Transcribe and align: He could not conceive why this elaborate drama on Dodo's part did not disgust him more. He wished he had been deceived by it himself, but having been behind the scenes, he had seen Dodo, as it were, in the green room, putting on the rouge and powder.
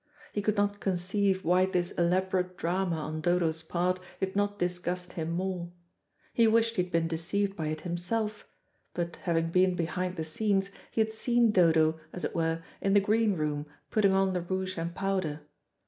He 0.33 0.41
could 0.41 0.57
not 0.57 0.79
conceive 0.79 1.45
why 1.45 1.67
this 1.67 1.91
elaborate 1.91 2.57
drama 2.57 2.95
on 2.95 3.21
Dodo's 3.21 3.61
part 3.61 3.99
did 4.19 4.35
not 4.35 4.57
disgust 4.57 5.13
him 5.13 5.29
more. 5.29 5.71
He 6.33 6.47
wished 6.47 6.75
he 6.75 6.81
had 6.81 6.91
been 6.91 7.07
deceived 7.07 7.55
by 7.55 7.67
it 7.67 7.81
himself, 7.81 8.47
but 8.95 9.17
having 9.17 9.51
been 9.51 9.75
behind 9.75 10.15
the 10.15 10.23
scenes, 10.23 10.71
he 10.89 11.01
had 11.01 11.11
seen 11.11 11.51
Dodo, 11.51 11.99
as 12.13 12.25
it 12.25 12.33
were, 12.33 12.63
in 12.81 12.95
the 12.95 12.99
green 12.99 13.35
room, 13.35 13.67
putting 13.91 14.13
on 14.13 14.33
the 14.33 14.41
rouge 14.41 14.75
and 14.75 14.95
powder. 14.95 15.41